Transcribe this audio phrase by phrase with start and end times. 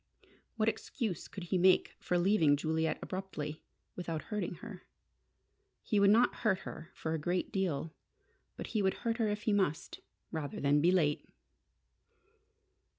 [0.55, 3.61] What excuse could he make for leaving Juliet abruptly,
[3.95, 4.87] without hurting her?
[5.83, 7.93] He would not hurt her for a great deal.
[8.57, 9.99] But he would hurt her if he must,
[10.31, 11.29] rather than be late!